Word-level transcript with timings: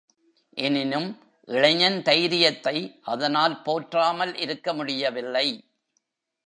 எனினும் 0.57 1.09
இளைஞன் 1.47 2.01
தைரியத்தை 2.01 2.99
அதனால் 3.01 3.61
போற்றாமல் 3.61 4.35
இருக்க 4.35 4.73
முடியவில்லை. 4.73 5.47